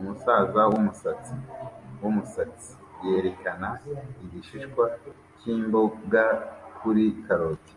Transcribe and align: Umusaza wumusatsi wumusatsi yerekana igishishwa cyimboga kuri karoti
Umusaza 0.00 0.60
wumusatsi 0.72 1.34
wumusatsi 2.00 2.70
yerekana 3.04 3.68
igishishwa 4.22 4.84
cyimboga 5.38 6.24
kuri 6.78 7.04
karoti 7.24 7.72